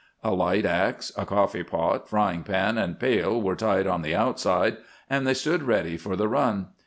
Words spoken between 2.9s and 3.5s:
pail